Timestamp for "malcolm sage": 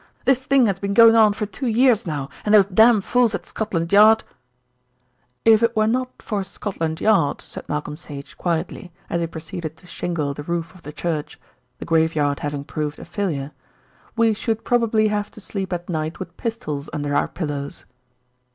7.69-8.35